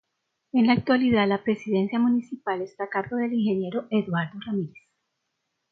En 0.51 0.65
la 0.65 0.73
actualidad, 0.73 1.27
la 1.27 1.43
presidencia 1.43 1.99
municipal 1.99 2.63
está 2.63 2.85
a 2.85 2.89
cargo 2.89 3.17
del 3.17 3.33
ingeniero 3.33 3.85
Eduardo 3.91 4.39
Ramírez. 4.47 4.73